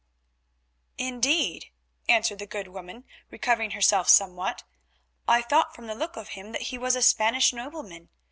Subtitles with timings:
[0.97, 1.69] "Indeed,"
[2.09, 4.63] answered the good woman, recovering herself somewhat,
[5.27, 8.09] "I thought from the look of him that he was a Spanish nobleman.